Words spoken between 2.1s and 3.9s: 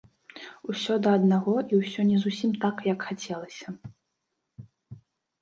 не зусім так, як хацелася.